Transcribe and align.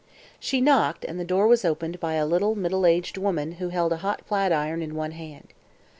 She 0.39 0.61
knocked, 0.61 1.05
and 1.05 1.19
the 1.19 1.23
door 1.23 1.45
was 1.45 1.63
opened 1.63 1.99
by 1.99 2.15
a 2.15 2.25
little 2.25 2.55
middle 2.55 2.87
aged 2.87 3.19
woman 3.19 3.51
who 3.61 3.69
held 3.69 3.93
a 3.93 3.97
hot 3.97 4.23
flatiron 4.25 4.81
in 4.81 4.95
one 4.95 5.11
hand. 5.11 5.53